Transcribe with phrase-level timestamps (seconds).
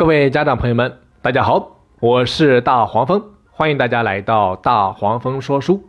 [0.00, 5.84] 各位家长朋友们，大家好，我是大黄蜂，欢迎大家来到大黄蜂说书。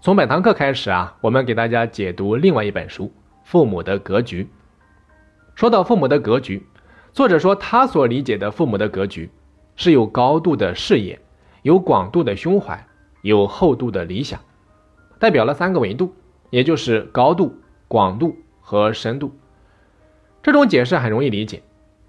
[0.00, 3.06] 从本堂课开始啊，我们给大家解读另外一本书
[3.42, 4.44] 《父母的格局》。
[5.56, 6.64] 说到父母的格局，
[7.12, 9.28] 作者说他所理解的父母的格局
[9.74, 11.18] 是有高度的视野，
[11.62, 12.86] 有广度的胸怀，
[13.22, 14.38] 有厚度的理想，
[15.18, 16.14] 代表了三个维度，
[16.50, 17.56] 也就是高度、
[17.88, 19.32] 广度和深度。
[20.44, 21.60] 这种解释很容易理解。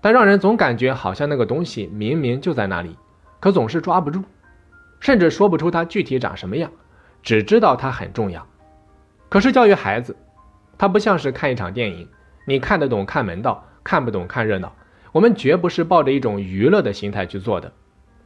[0.07, 2.95] 但让人总感觉好像那个东西明明就在那里，
[3.41, 4.23] 可总是抓不住，
[5.01, 6.71] 甚至说不出它具体长什么样，
[7.21, 8.47] 只知道它很重要。
[9.27, 10.15] 可是教育孩子，
[10.77, 12.07] 它不像是看一场电影，
[12.45, 14.71] 你看得懂看门道，看不懂看热闹。
[15.11, 17.73] 我们绝不是抱着一种娱乐的心态去做的，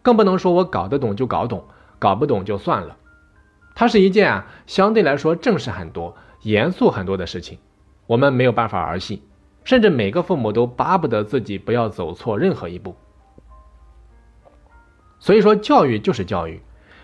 [0.04, 1.66] 更不能说我搞得懂就搞懂，
[1.98, 2.96] 搞不懂就算了。
[3.74, 7.58] 它是一件啊相对来说正式很多、严肃很多的事情，
[8.06, 9.24] 我们没有办法儿戏。
[9.64, 12.96] 甚至每个父母都巴不得自己不要走错任何一步。
[15.20, 16.62] 所以说，教育就是教育，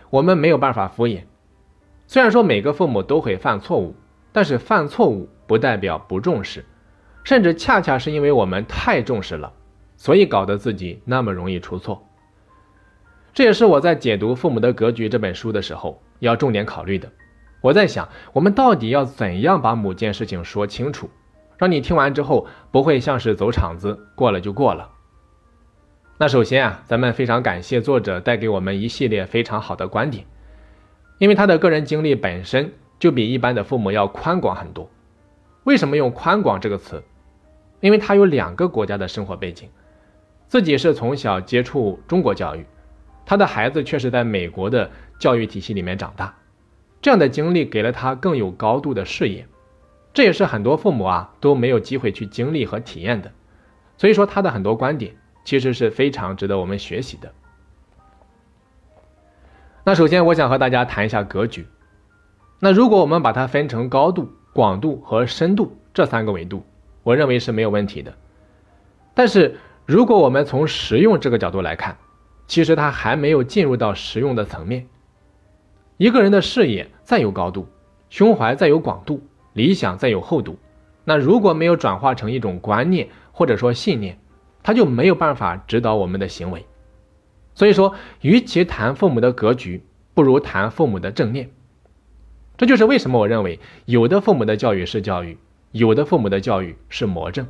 [0.09, 1.23] 我们没有办法敷衍。
[2.07, 3.95] 虽然说每个父母都会犯错误，
[4.31, 6.65] 但是犯错误不代表不重视，
[7.23, 9.53] 甚至恰恰是因为我们太重视了，
[9.97, 12.03] 所以搞得自己那么容易出错。
[13.33, 17.11] 这也是我在解读《父母的格局》这本书的时候要重点考虑的。
[17.61, 21.07] 我在想，我们到底要怎样把某件事情说清楚？
[21.57, 24.89] 让你听完之后不会像是走场子，过了就过了。
[26.19, 30.25] 那首先啊，咱们非常感谢作者带给我们一系列非常好的观点，
[31.17, 34.89] 因为他的个人经历本身就比一般的父母要宽广很多。
[35.63, 37.03] 为什么用宽广这个词？
[37.81, 39.69] 因为他有两个国家的生活背景，
[40.47, 42.65] 自己是从小接触中国教育，
[43.25, 46.33] 他的孩子却是在美国的教育体系里面长大，
[46.99, 49.47] 这样的经历给了他更有高度的视野。
[50.17, 53.31] 这也是很多父母啊都没有机会去经历和体验的，
[53.97, 55.15] 所以说他的很多观点
[55.45, 57.31] 其实是非常值得我们学习的。
[59.83, 61.67] 那首先我想和大家谈一下格局。
[62.57, 66.65] 那如果我们把它分成高度、广度和深度这三个维度，
[67.03, 68.11] 我认为是没有问题的。
[69.13, 71.95] 但是如果我们从实用这个角度来看，
[72.47, 74.87] 其实它还没有进入到实用的层面。
[75.97, 77.67] 一个人的视野再有高度，
[78.09, 79.21] 胸怀再有广度。
[79.57, 80.55] 理想再有厚度，
[81.03, 84.19] 那如果没有转化成一种观念或者说信念，
[84.61, 86.63] 它就没有办法指导我们的行为。
[87.55, 91.49] 所以说，与其谈父母的格局，不如谈父母的正念。
[92.55, 95.35] 这就是为什么我认为有的父母的教育是教育，
[95.71, 97.47] 有的父母的教育是魔怔。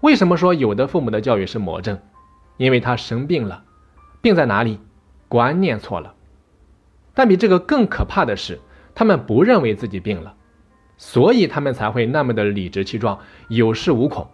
[0.00, 1.98] 为什么说有的父母的教育是魔怔？
[2.56, 3.64] 因为他生病了，
[4.22, 4.78] 病在哪里？
[5.28, 6.14] 观念错了。
[7.14, 8.60] 但比这个更可怕的是，
[8.94, 10.32] 他们不认为自己病了。
[11.06, 14.26] 所以他们才会那么的理直气壮、有恃无恐，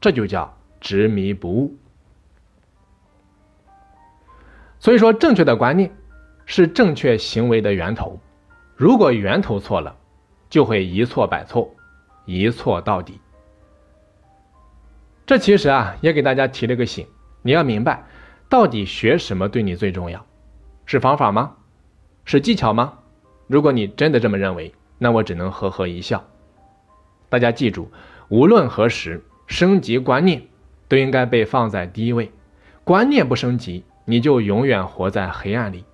[0.00, 1.76] 这就叫执迷不悟。
[4.78, 5.94] 所以说，正确的观念
[6.46, 8.18] 是正确行为的源头。
[8.76, 9.94] 如果源头错了，
[10.48, 11.70] 就会一错百错，
[12.24, 13.20] 一错到底。
[15.26, 17.06] 这其实啊，也给大家提了个醒：
[17.42, 18.02] 你要明白，
[18.48, 20.24] 到底学什么对你最重要？
[20.86, 21.56] 是方法吗？
[22.24, 23.00] 是技巧吗？
[23.46, 26.24] 如果你真的这么认为，那我只能呵呵一笑。
[27.28, 27.90] 大家记住，
[28.28, 30.42] 无论何时，升级观念
[30.88, 32.30] 都应该被放在第一位。
[32.84, 35.84] 观念不升级，你就永远活在黑暗里。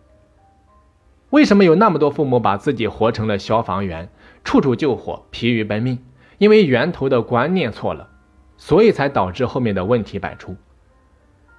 [1.30, 4.10] 为什么有那么多父母把自己活成了消防员，
[4.44, 5.98] 处处救火，疲于奔命？
[6.36, 8.10] 因为源头的观念错了，
[8.58, 10.56] 所以才导致后面的问题百出。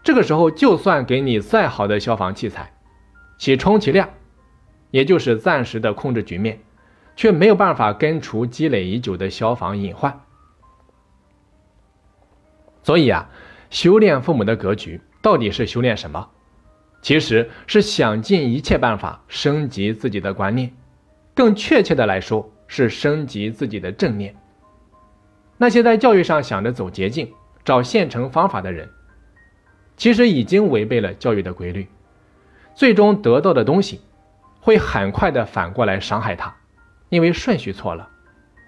[0.04, 2.74] 这个时候，就算给你再好的消防器材，
[3.40, 4.10] 其充其量，
[4.92, 6.60] 也就是暂时的控制局面。
[7.16, 10.22] 却没有办法根除积累已久的消防隐患，
[12.84, 13.30] 所以啊，
[13.70, 16.30] 修炼父母的格局到底是修炼什么？
[17.02, 20.74] 其实是想尽一切办法升级自己的观念，
[21.34, 24.36] 更确切的来说是升级自己的正念。
[25.58, 27.32] 那些在教育上想着走捷径、
[27.64, 28.90] 找现成方法的人，
[29.98, 31.88] 其实已经违背了教育的规律，
[32.74, 34.02] 最终得到的东西
[34.62, 36.56] 会很快的反过来伤害他。
[37.14, 38.10] 因为顺序错了，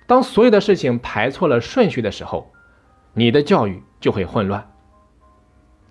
[0.05, 2.51] 当所有的事情排错了顺序的时候，
[3.13, 4.69] 你的教育就会混乱。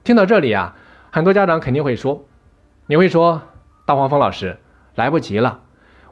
[0.04, 0.76] 听到这里啊，
[1.10, 2.24] 很多家长肯定会说
[2.86, 3.42] ：“你会说，
[3.84, 4.56] 大黄蜂老师
[4.94, 5.62] 来不及了，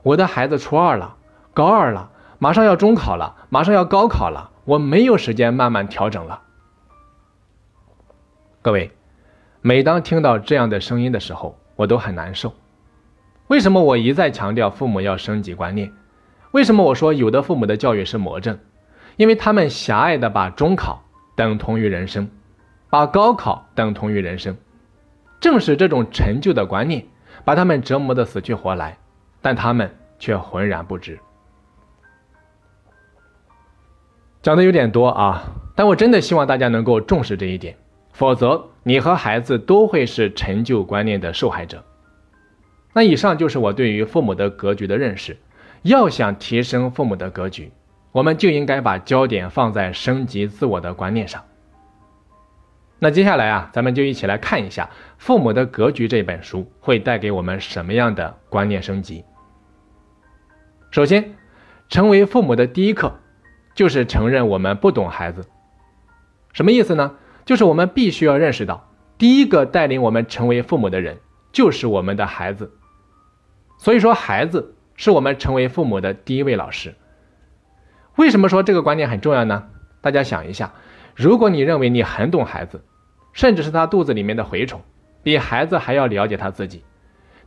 [0.02, 1.14] 我的孩子初二了，
[1.54, 2.10] 高二了，
[2.40, 6.42] 马上要中考了，马上要高考了，我没有时间慢慢调整了。”
[8.62, 8.90] 各位，
[9.60, 12.52] 每当听到这样的声音的时候，我都很难受。
[13.46, 15.92] 为什么我一再强调父母要升级观念？
[16.52, 18.58] 为什么我说有的父母的教育是魔怔？
[19.16, 21.02] 因为他们狭隘的把中考
[21.34, 22.28] 等同于人生，
[22.88, 24.56] 把高考等同于人生。
[25.40, 27.04] 正是这种陈旧的观念，
[27.44, 28.98] 把他们折磨得死去活来，
[29.40, 31.18] 但他们却浑然不知。
[34.42, 35.44] 讲的有点多啊，
[35.74, 37.76] 但我真的希望大家能够重视这一点，
[38.12, 41.82] 否则你和孩子都会是陈旧观念的受害者。
[42.92, 45.36] 那以上就是我对于父母的格局的认识。
[45.82, 47.72] 要想提升父母的格局，
[48.12, 51.42] 我们就应该把焦点放在升级自我的观念上。
[52.98, 54.84] 那接下来啊，咱们就一起来看一下
[55.18, 59.24] 《父母的格局》这本书会带给我们什么样的观念升级。
[60.92, 61.34] 首先，
[61.88, 63.12] 成为父母的第一课，
[63.74, 65.44] 就是承认我们不懂孩子。
[66.52, 67.16] 什么意思呢？
[67.44, 68.88] 就是我们必须要认识到，
[69.18, 71.18] 第一个带领我们成为父母的人，
[71.50, 72.70] 就是我们的孩子。
[73.78, 76.94] 所以说，孩子是我们成为父母的第一位老师。
[78.16, 79.68] 为什么说这个观念很重要呢？
[80.00, 80.74] 大家想一下，
[81.14, 82.84] 如果你认为你很懂孩子，
[83.32, 84.82] 甚至是他肚子里面的蛔虫，
[85.22, 86.84] 比孩子还要了解他自己，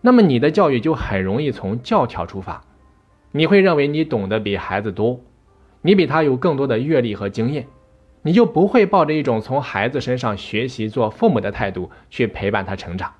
[0.02, 2.64] 那么你的教育就很容易从教条出发。
[3.32, 5.20] 你会认为你懂得比孩子多，
[5.82, 7.68] 你比他有更多的阅历和经验，
[8.22, 13.14] 你就不会抱着一种从孩子身上学习做父母的态度去陪伴他成长。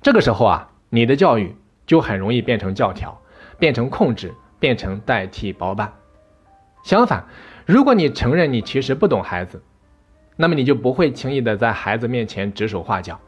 [0.00, 1.54] 这个时候啊，你的教育
[1.86, 3.20] 就很容易变成教条，
[3.58, 5.92] 变成控制，变成代替包办。
[6.84, 7.24] 相反，
[7.64, 9.62] 如果你承认你其实不懂孩子，
[10.36, 13.18] 那么你就不会轻易的在孩子面前指手画脚，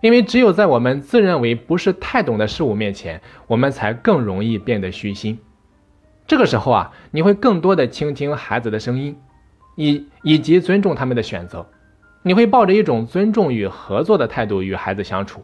[0.00, 5.38] 因为只有在我们自认为不是太懂的事物面前，我们才更容易变得虚心。
[6.26, 9.16] 这个时候啊，你会更多的倾听孩子的声音，
[9.76, 11.66] 以以及尊重他们的选择，
[12.22, 15.42] 你会抱着一种尊重与合作的态度与孩子相处。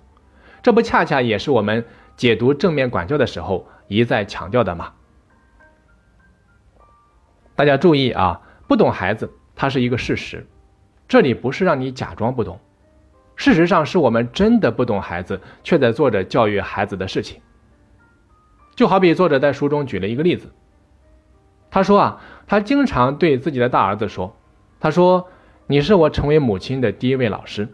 [0.62, 1.84] 这不恰恰也是我们
[2.16, 4.92] 解读正面管教的时候一再强调的吗？
[7.56, 10.46] 大家注意啊，不懂孩子，它是一个事实。
[11.06, 12.58] 这里不是让你假装不懂，
[13.36, 17.40] 事实上是我们真的不懂孩子，却在做着教育孩子的事情。
[18.74, 20.50] 就好比作者在书中举了一个例子，
[21.70, 24.34] 他说啊，他经常对自己的大儿子说
[24.80, 25.28] ：“他说
[25.66, 27.68] 你是我成为母亲的第一位老师。”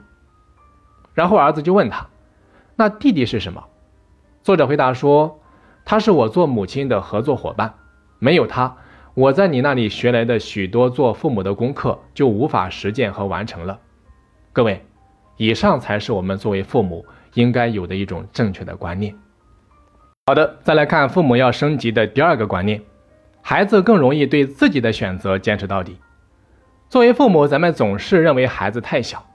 [1.15, 2.09] 然后儿子就问他
[2.77, 3.65] ：“那弟弟是什么？”
[4.43, 5.41] 作者回答说
[5.85, 7.75] ：“他是我做母亲的合作伙伴，
[8.19, 8.77] 没有他。”
[9.15, 13.79] 我在你那里学来的许多做父母的功课就无法实践和完成了。
[14.53, 14.87] 各位，
[15.37, 17.05] 以上才是我们作为父母
[17.35, 19.15] 应该有的一种正确的观念。
[20.27, 22.81] 好的，再来看父母要升级的第二个观念：
[23.43, 25.99] 孩子更容易对自己的选择坚持到底。
[26.89, 29.27] 作为父母，咱们总是认为孩子太小，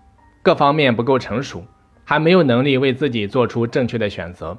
[0.41, 1.63] 各方面不够成熟，
[2.05, 4.57] 还没有能力为自己做出正确的选择，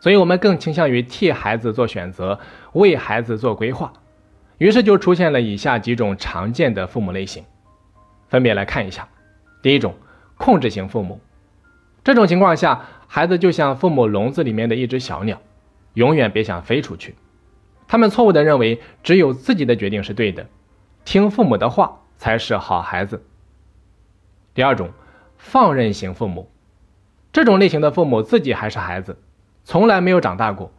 [0.00, 2.40] 所以我们更倾向于替孩子做选择，
[2.72, 3.92] 为孩子做规划。
[4.58, 7.44] 于是就出现了以下几种常见的父母类型，
[8.28, 9.08] 分别来看一下。
[9.62, 9.94] 第一种，
[10.36, 11.20] 控制型父母。
[12.02, 15.38] 这种情况下，孩子就像父母笼子里面的一只小鸟，
[15.94, 17.14] 永远别想飞出去。
[17.86, 20.46] 他们错误的认为只有自己的决定是对的，
[21.04, 23.22] 听父母的话才是好孩子。
[24.54, 24.90] 第二种，
[25.36, 26.50] 放任型父母。
[27.32, 29.16] 这种类型的父母自己还是孩子，
[29.70, 30.72] 从来没有长大过。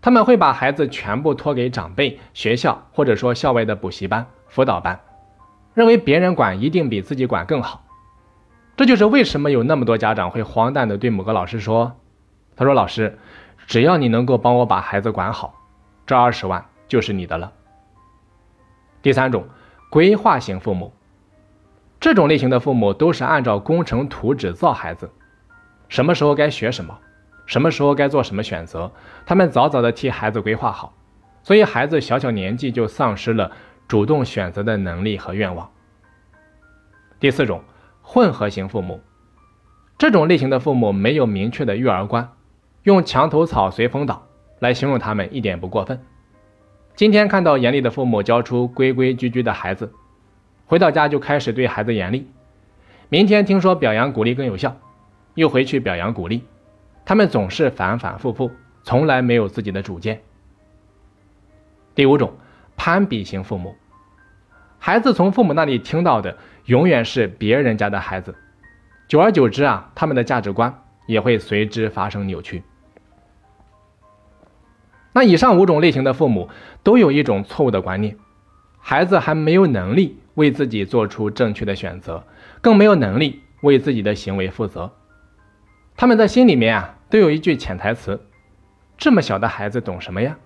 [0.00, 4.98] 他们会把孩子全部托给长辈、学校，或者说校外的补习班、辅导班，
[5.74, 7.84] 认为别人管一定比自己管更好。
[8.76, 11.92] 这就是为什么有那么多家长会荒诞的对某个老师说
[12.56, 13.16] ：“他说老师，
[13.68, 15.54] 只要你能够帮我把孩子管好，
[16.04, 17.52] 这二十万就是你的了。”
[19.02, 19.46] 第三种，
[19.88, 20.92] 规划型父母，
[22.00, 25.08] 这种类型的父母都是按照工程图纸造孩子，
[25.88, 26.98] 什么时候该学什么。
[27.46, 28.90] 什么时候该做什么选择，
[29.26, 30.94] 他们早早的替孩子规划好，
[31.42, 33.50] 所以孩子小小年纪就丧失了
[33.88, 35.70] 主动选择的能力和愿望。
[37.20, 37.62] 第四种，
[38.00, 39.00] 混合型父母，
[39.98, 42.32] 这种类型的父母没有明确的育儿观，
[42.84, 44.26] 用墙头草随风倒
[44.60, 46.00] 来形容他们一点不过分。
[46.94, 49.92] 今天看到严厉的父母教出规规矩矩的孩子，
[50.66, 52.28] 回到家就开始对孩子严厉，
[53.08, 54.76] 明天听说表扬鼓励更有效，
[55.34, 56.44] 又回去表扬鼓励。
[57.04, 58.50] 他们总是反反复复，
[58.84, 60.22] 从来没有自己的主见。
[61.94, 62.32] 第五种，
[62.76, 63.74] 攀比型父母，
[64.78, 68.34] 孩子从父母那里听到的永远是别人家的孩子，
[69.08, 72.62] 久而久之啊，他们的价值观也会随之发生扭曲。
[75.12, 76.48] 那以上五种类型的父母
[76.82, 78.16] 都有一种错误的观念：
[78.78, 82.24] 孩子还没有能力为自己做出正确的选择，
[82.62, 84.90] 更没有能力为自己的行为负责。
[85.96, 88.20] 他们在心里面啊，都有一句潜台词：
[88.96, 90.36] 这么小的孩子懂什么呀？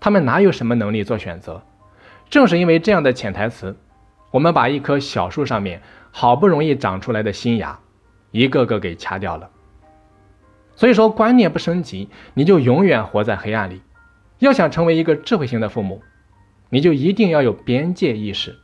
[0.00, 1.62] 他们哪有什么能力做选择？
[2.30, 3.76] 正是因为这样的潜台词，
[4.30, 7.78] 我们把一棵小树上面好不容易长出来的新芽，
[8.30, 9.50] 一个个给掐掉了。
[10.74, 13.82] 所以说，观念不升级，你就永远活在黑暗里。
[14.38, 16.02] 要想成为一个智慧型的父母，
[16.70, 18.58] 你就一定要有边界意识。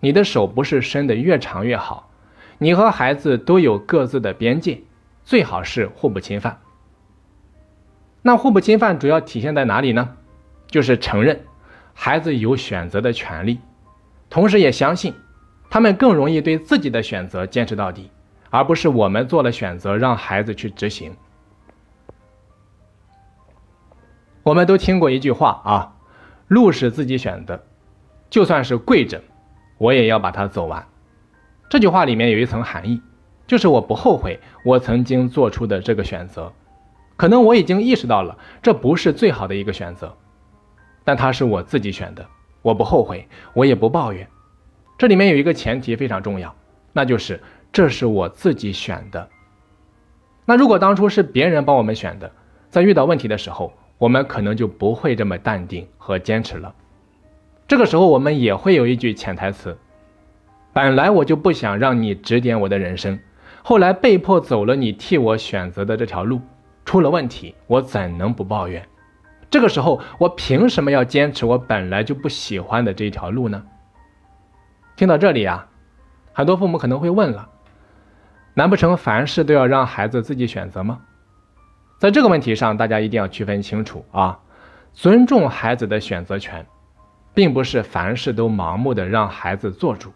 [0.00, 2.10] 你的手不是伸得越长越好，
[2.58, 4.80] 你和孩子都有各自的边界，
[5.24, 6.60] 最好是互不侵犯。
[8.22, 10.16] 那互不侵犯主要体现在哪里呢？
[10.68, 11.44] 就是承认
[11.94, 13.58] 孩子有选择的权利，
[14.28, 15.14] 同时也相信
[15.68, 18.10] 他们更容易对自己的选择坚持到底，
[18.50, 21.16] 而不是我们做了选择让孩子去执行。
[24.42, 25.96] 我们都听过一句话啊，
[26.48, 27.64] 路是自己选的，
[28.30, 29.22] 就算是跪着，
[29.78, 30.86] 我也要把它走完。
[31.68, 33.02] 这句话里面有一层含义，
[33.50, 36.52] 就是我不后悔我曾经做出的这个选择。
[37.16, 40.16] 可能我已经意识到了，这不是最好的一个选择，
[41.02, 42.24] 但它是我自己选的，
[42.62, 44.24] 我不后悔，我也不抱怨。
[44.96, 46.54] 这里面有一个前提非常重要，
[46.92, 47.42] 那就是
[47.72, 49.28] 这是我自己选的。
[50.44, 52.30] 那如果当初是别人帮我们选的，
[52.68, 56.72] 在遇到问题的时候，我们可能就不会这么淡定和坚持了。
[57.66, 59.76] 这个时候，我们也会有一句潜台词：
[60.72, 63.18] 本来我就不想让你指点我的人生，
[63.62, 66.40] 后来被迫走了你替我选择的这条路。
[66.84, 68.84] 出了问题，我怎能不抱怨？
[69.48, 73.62] 这个时候，我凭什么要坚持我本来就不喜欢的这一条路呢？
[74.96, 75.68] 听到这里啊，
[76.32, 77.48] 很多父母可能会问了：
[78.54, 81.00] 难不成凡事都要让孩子自己选择吗？
[81.98, 84.38] 在这个问题上，大家一定要区分清楚啊！
[84.92, 86.66] 尊重孩子的选择权，
[87.34, 90.10] 并不是凡事都盲目的让孩子做主。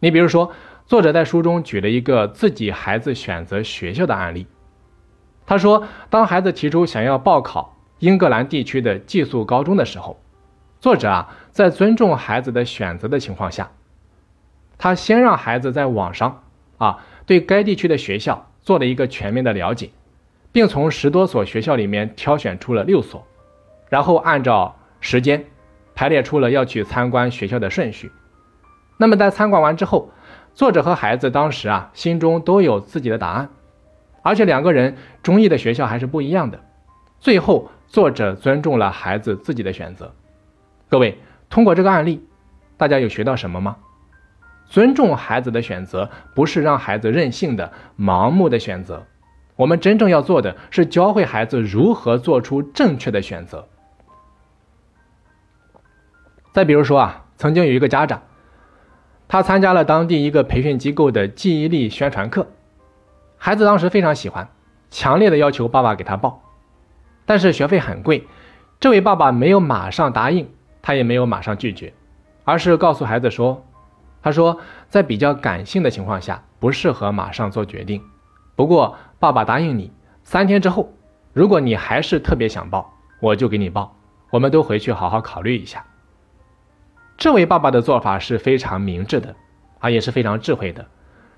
[0.00, 0.50] 你比如说，
[0.86, 4.46] 作者在书中举了一个自己孩子选择学校的案例。
[5.46, 10.20] 他说：“当孩子提出想要报考英格兰地区的寄宿高中的时候，
[10.80, 13.70] 作者啊，在尊重孩子的选择的情况下，
[14.76, 16.42] 他先让孩子在网上
[16.76, 19.90] 啊对该地区的学校做了一个全面的了解，
[20.52, 23.26] 并从十多所学校里面挑选出了六所，
[23.88, 25.46] 然后按照时间
[25.94, 28.12] 排列出了要去参观学校的顺序。
[28.96, 30.10] 那么在参观完之后，
[30.54, 33.50] 作者和孩子当时啊心中都有自己的答案。”
[34.22, 36.58] 而且两个人中意的学校还是不一样的，
[37.20, 40.14] 最后作者尊重了孩子自己的选择。
[40.88, 41.18] 各位，
[41.50, 42.26] 通过这个案例，
[42.78, 43.76] 大家有学到什么吗？
[44.66, 49.04] 尊重孩子的选择，不是让孩子任性的、盲目的选择。
[49.56, 53.68] 我们真正要做的是教会孩子如何做出正确的选择。
[56.52, 58.22] 再比如说啊，曾经有一个家长，
[59.34, 62.46] 他参加了当地一个培训机构的记忆力宣传课。
[63.36, 64.48] 孩子当时非常喜欢，
[64.92, 66.40] 强烈的要求爸爸给他报，
[67.26, 68.28] 但是学费很贵，
[68.78, 70.48] 这位爸爸没有马上答应，
[70.82, 71.92] 他也没有马上拒绝，
[72.44, 73.66] 而是告诉孩子说
[74.22, 78.00] ：“他说在比较感性的情况下，不适合马上做决定。
[78.54, 79.90] 不过爸爸答应你，
[80.22, 80.92] 三天之后，
[81.32, 83.96] 如果你还是特别想报，我就给你报。
[84.30, 85.84] 我们都回去好好考虑一下。”
[87.16, 89.34] 这位爸爸的做法是非常明智的，
[89.78, 90.84] 啊，也是非常智慧的。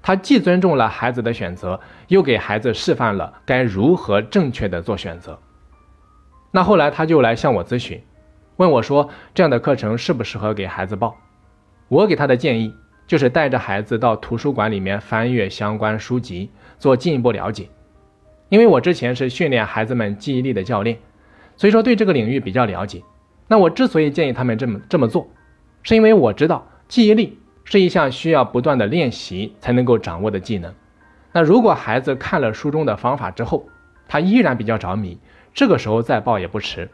[0.02, 5.38] 他既尊重了孩子的选择，又给孩子示范了该如何正确的做选择。
[6.52, 8.00] 那后来他就来向我咨询，
[8.56, 11.16] 问我说：“这样的课程适不适合给孩子报？”
[11.88, 12.72] 我给他的建议
[13.06, 17.68] 就是带着孩子到图书馆里面翻阅相关书籍，做进一步了解。
[18.48, 20.96] 因为我之前是训练孩子们记忆力的教练，
[21.56, 23.02] 所以说对这个领域比较了解。
[23.48, 25.28] 那我之所以建议他们这么这么做，
[25.86, 27.38] 是因为我知道记忆力。
[27.68, 30.72] 是一项需要不断的练习才能够掌握的技能。
[31.32, 33.66] 那如果孩子看了书中的方法之后，
[34.06, 35.18] 他依然比较着迷，
[35.52, 36.88] 这个时候再报也不迟。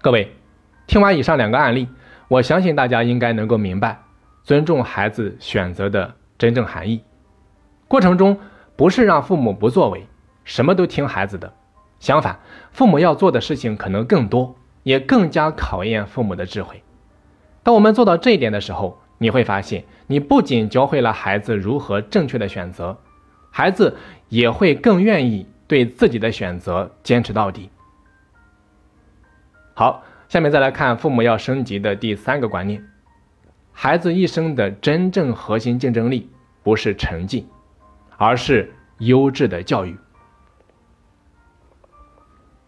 [0.00, 0.32] 各位，
[0.86, 1.88] 听完以上两个案例，
[2.28, 4.00] 我相信大家应该能够明白
[4.44, 7.02] 尊重孩子选择的真正含义。
[7.88, 8.38] 过程中
[8.76, 10.06] 不是让父母不作为，
[10.44, 11.52] 什么都听孩子的，
[11.98, 12.38] 相反，
[12.70, 16.82] 父母要做的事情可能更多，也更加考验父母的智慧。
[17.62, 22.98] 当我们做到这一点的时候，你会发现，你不仅教会了孩子如何正确的选择，
[23.50, 23.96] 孩子
[24.28, 27.68] 也会更愿意对自己的选择坚持到底。
[29.74, 32.82] 好，下面再来看父母要升级的第三个观念：
[33.72, 36.30] 孩子一生的真正核心竞争力
[36.62, 37.46] 不是成绩，
[38.16, 39.96] 而是优质的教育。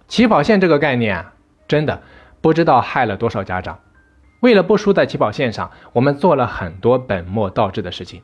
[0.07, 1.33] 起跑线这个概念啊，
[1.69, 2.03] 真的
[2.41, 3.79] 不知道害了多少家长。
[4.41, 8.23] 为了不输在起跑线上，我们做了很多本末倒置的事情。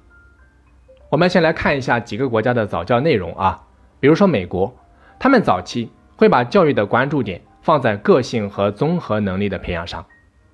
[1.11, 3.63] 我们先来看一下几个国家的早教内容啊，
[4.01, 4.77] 比如说美国，
[5.19, 10.05] 他们早期会把教育的关注点放在个性和综合能力的培养上，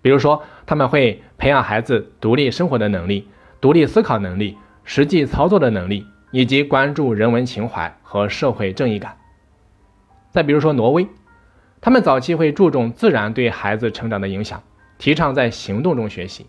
[0.03, 3.27] 比如说，他们会培养孩子独立生活的能力、
[3.61, 9.17] 独立思考能力、实际操作的能力，以及关注人文情怀和社会正义感。
[10.31, 11.09] 再比如说，挪威，
[11.85, 14.63] 他们早期会注重自然对孩子成长的影响，
[14.97, 16.47] 提倡在行动中学习。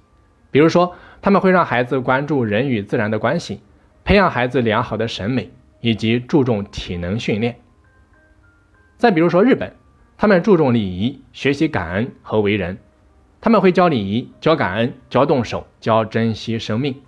[0.50, 3.60] 比如说，他们会让孩子关注人与自然的关系，
[4.06, 5.51] 培养孩子良好的审美，
[5.82, 7.58] 以及注重体能训练。
[8.96, 9.74] 再比如说，日本，
[10.18, 12.77] 他们注重礼仪，学习感恩和为人，
[13.42, 17.01] 他们会教礼仪、教感恩、教动手、教珍惜生命。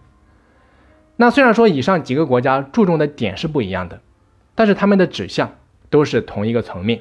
[1.15, 4.01] 那虽然说以上几个国家注重的点是不一样的，
[4.53, 5.53] 但是他们的指向。
[5.89, 6.99] 都是同一个层面。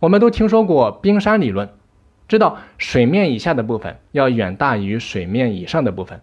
[0.00, 1.70] 我们都听说过冰山理论，
[2.28, 6.20] 知道水面以下的部分要远大于水面以上的部分，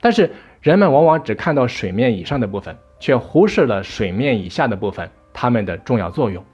[0.00, 6.44] 但是人们往往只看到水面以上的部分，却忽视了水面以下的部分它们的重要作用。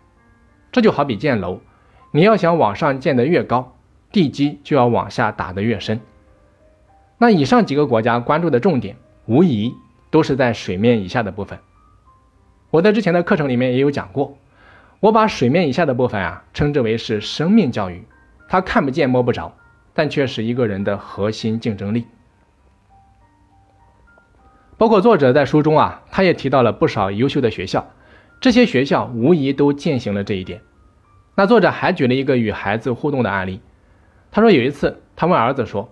[0.71, 1.61] 这就好比建楼，
[2.11, 3.75] 你要想往上建得越高，
[4.13, 6.01] 地基就要往下打得越深。
[7.17, 9.73] 那以上几个国家关注的重点，无疑
[10.11, 11.59] 都是在水面以下的部分。
[12.71, 14.37] 我在之前的课程里面也有讲过，
[15.01, 18.05] 我把水面以下的部分啊称之为是生命教育，
[18.49, 19.53] 它看不见摸不着，
[19.95, 22.07] 但却是一个人的核心竞争力。
[24.77, 27.87] 包括作者在书中啊，他也提到了不少优秀的学校，
[28.41, 30.61] 这些学校无疑都践行了这一点。
[31.35, 33.61] 那作者还举了一个与孩子互动的案例，
[34.31, 35.89] 他说有一次他问儿子说：“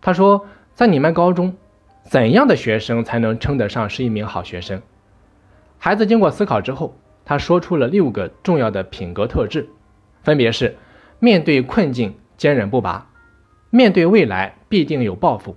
[0.00, 1.54] 他说在你们高中，
[2.02, 4.80] 怎样的学生才能称得上是一名好学生？”
[5.78, 6.94] 孩子经过思考之后，
[7.30, 9.68] 他说出了六个重要的品格特质，
[10.24, 10.76] 分别是：
[11.20, 13.08] 面对困境坚韧不拔，
[13.70, 15.54] 面对未来必定有抱负，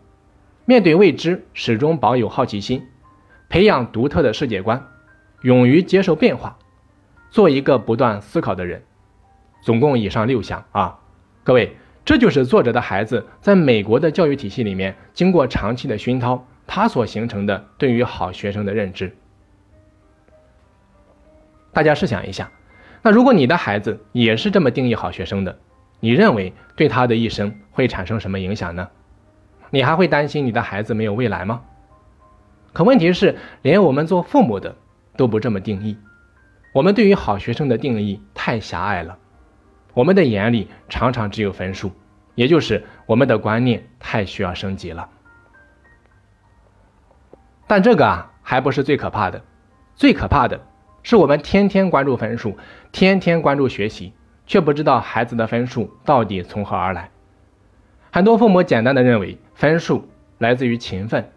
[0.66, 2.84] 面对未知始终保有好奇心，
[3.50, 4.86] 培养独特的世界观，
[5.42, 6.60] 勇于接受变化，
[7.32, 8.84] 做一个不断思考的人。
[9.64, 11.00] 总共以上六项啊，
[11.44, 11.76] 各位，
[12.06, 19.18] 这就是作者的孩子在美国的教育体系里面经过长期的熏陶，他所形成的对于好学生的认知。
[21.74, 22.52] 大家试想一下，
[23.02, 25.60] 那如果你的孩子也是这么定义好学生的，
[26.00, 28.88] 你认为对他的一生会产生什么影响呢？
[29.72, 31.62] 你还会担心你的孩子没有未来吗？
[32.74, 34.76] 可问题是，连我们做父母的
[35.18, 35.98] 都不这么定义，
[36.74, 39.18] 我们对于好学生的定义太狭隘了，
[39.94, 41.92] 我们的眼里常常只有分数，
[42.36, 45.10] 也就是我们的观念太需要升级了。
[47.66, 49.44] 但这个啊，还不是最可怕的，
[49.96, 50.60] 最可怕的。
[51.04, 52.58] 是我们天天关注分数，
[52.94, 54.14] 天天关注学习，
[54.48, 57.12] 却不知道孩子的分数到底从何而来。
[58.10, 61.30] 很多父母简单的认为分数来自于勤奋、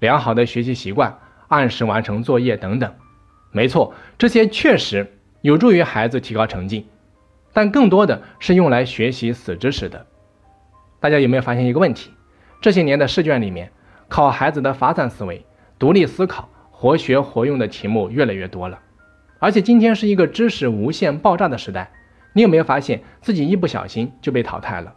[0.00, 1.16] 良好的学习习惯、
[1.48, 2.92] 按时完成作业等等。
[3.52, 6.88] 没错，这些确实有助于孩子提高成绩，
[7.52, 10.04] 但更多的是用来学习死知识的。
[10.98, 12.10] 大家有没有发现一个问题？
[12.60, 13.70] 这些年的试卷里面，
[14.08, 15.44] 考孩子的发散思维、
[15.78, 18.80] 独立思考、活学活用的题目越来越多了。
[19.44, 21.90] 而且今天是一个知识无限爆炸的时代，
[22.32, 24.94] 你有没有发现自己一不小心就被淘汰了？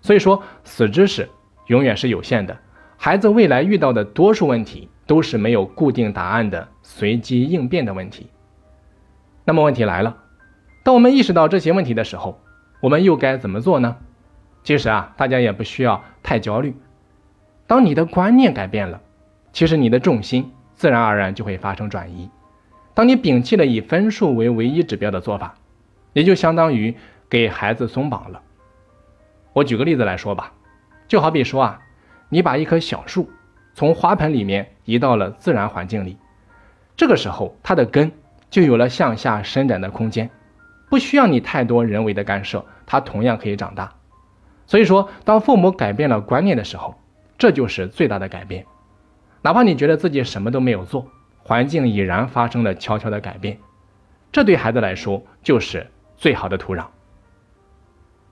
[0.00, 1.28] 所以说，死知识
[1.66, 2.56] 永远是有限的。
[2.96, 8.30] 孩子未来遇到的多数问题都是没有固定答案的随机应变的问题。
[9.44, 10.16] 那么问题来了，
[10.82, 12.40] 当我们意识到这些问题的时候，
[12.80, 13.98] 我们又该怎么做呢？
[14.64, 16.74] 其实啊，大家也不需要太焦虑。
[17.66, 19.02] 当你的观念改变了，
[19.52, 22.30] 其实你的重心自然而然就会发生转移。
[22.96, 25.54] 当你摒弃了以分数为唯一指标的做法，
[26.14, 26.96] 也就相当于
[27.28, 28.40] 给孩子松绑了。
[29.52, 30.54] 我举个例子来说吧，
[31.06, 31.78] 就好比说啊，
[32.30, 33.28] 你把一棵小树
[33.74, 36.16] 从花盆里面移到了自然环境里，
[36.96, 38.10] 这个时候它的根
[38.48, 40.30] 就有了向下伸展的空间，
[40.88, 43.92] 不需要你太多人为的干涉，它同样可以长大。
[44.66, 46.94] 所以说，当父母改变了观念的时候，
[47.36, 48.64] 这就是最大的改变。
[49.42, 51.06] 哪怕你觉得自己什么都没有做。
[51.46, 53.56] 环境已然发生了悄悄的改变，
[54.32, 56.86] 这对孩子来说就是最好的土壤。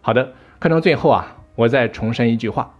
[0.01, 2.75] 好的，课程最后啊，我再重申一句话：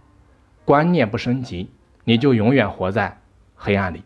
[0.65, 1.71] 观念不升级，
[2.03, 3.21] 你就永远活在
[3.55, 4.03] 黑暗里。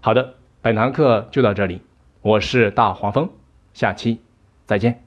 [0.00, 0.32] 好的，
[0.62, 1.82] 本堂课就到这里，
[2.22, 3.28] 我是大黄蜂，
[3.74, 4.22] 下期
[4.64, 5.05] 再见。